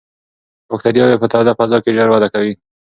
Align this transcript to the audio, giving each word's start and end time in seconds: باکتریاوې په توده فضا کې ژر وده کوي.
باکتریاوې 0.69 1.17
په 1.21 1.27
توده 1.31 1.53
فضا 1.59 1.77
کې 1.83 1.95
ژر 1.95 2.07
وده 2.11 2.27
کوي. 2.33 2.53